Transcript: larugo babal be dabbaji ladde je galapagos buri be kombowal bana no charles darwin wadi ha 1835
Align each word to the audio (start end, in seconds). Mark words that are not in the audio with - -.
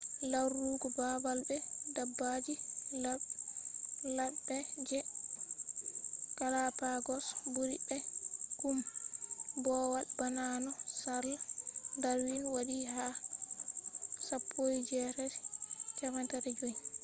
larugo 0.31 0.87
babal 0.97 1.39
be 1.47 1.57
dabbaji 1.95 2.53
ladde 4.17 4.57
je 4.87 4.99
galapagos 6.37 7.25
buri 7.53 7.77
be 7.87 7.97
kombowal 8.59 10.05
bana 10.19 10.43
no 10.63 10.71
charles 10.99 11.41
darwin 12.01 12.43
wadi 12.55 12.79
ha 12.93 13.07
1835 14.57 16.99